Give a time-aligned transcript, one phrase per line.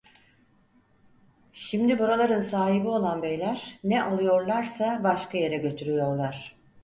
[1.53, 6.55] Şimdi buraların sahibi olan beyler, ne alıyorlarsa başka yere götürüyorlar.